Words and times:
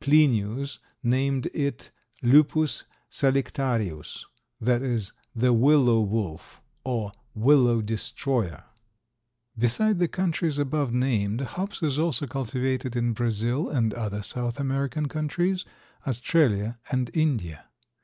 Plinius 0.00 0.78
named 1.02 1.46
it 1.46 1.90
Lupus 2.22 2.84
salictarius, 3.10 4.24
that 4.60 4.82
is, 4.82 5.12
the 5.34 5.52
willow 5.52 6.00
wolf 6.00 6.62
or 6.84 7.10
willow 7.34 7.82
destroyer. 7.82 8.62
Beside 9.58 9.98
the 9.98 10.06
countries 10.06 10.58
above 10.60 10.92
named 10.92 11.40
hops 11.40 11.82
is 11.82 11.98
also 11.98 12.28
cultivated 12.28 12.94
in 12.94 13.14
Brazil 13.14 13.68
and 13.68 13.92
other 13.92 14.22
South 14.22 14.60
American 14.60 15.08
countries, 15.08 15.64
Australia 16.06 16.78
and 16.92 17.10
India. 17.12 17.64